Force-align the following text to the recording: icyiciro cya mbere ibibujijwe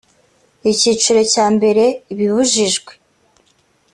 icyiciro 0.71 1.21
cya 1.33 1.45
mbere 1.55 1.83
ibibujijwe 2.13 2.91